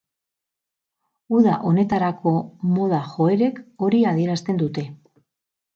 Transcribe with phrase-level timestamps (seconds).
[1.39, 2.33] Uda honetarako
[2.73, 4.93] moda joerek hori adierazten dute.